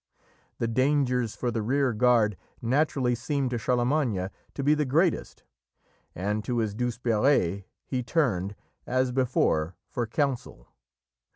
[0.57, 5.43] The dangers for the rearguard naturally seemed to Charlemagne to be the greatest,
[6.15, 8.55] and to his Douzeperes he turned,
[8.87, 10.69] as before, for counsel.